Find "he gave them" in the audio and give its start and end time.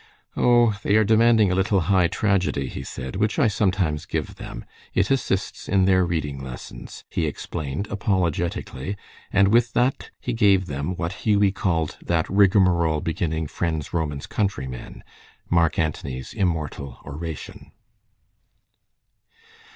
10.19-10.95